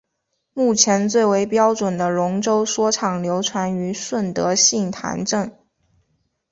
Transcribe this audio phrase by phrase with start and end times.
[0.55, 5.55] 目前最为标准的龙舟说唱流传于顺德杏坛镇。